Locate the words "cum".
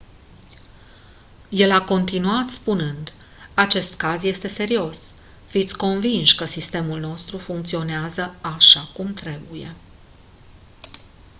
8.93-9.13